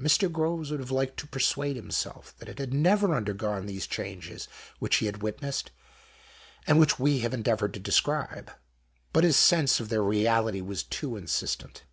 Mr. 0.00 0.28
Groves 0.28 0.72
would 0.72 0.80
have 0.80 0.90
liked 0.90 1.16
to 1.20 1.28
persuade 1.28 1.76
himself 1.76 2.36
that 2.38 2.48
it 2.48 2.58
had 2.58 2.74
never 2.74 3.14
undergone 3.14 3.66
these 3.66 3.86
changes 3.86 4.48
which 4.80 4.96
he 4.96 5.06
had 5.06 5.22
witnessed, 5.22 5.70
and 6.66 6.80
which 6.80 6.98
we 6.98 7.20
have 7.20 7.32
endeavoured 7.32 7.74
to 7.74 7.78
describe, 7.78 8.50
but 9.12 9.22
his 9.22 9.36
sense 9.36 9.78
of 9.78 9.88
their 9.88 10.02
reality 10.02 10.60
was 10.60 10.82
too 10.82 11.16
insistent. 11.16 11.84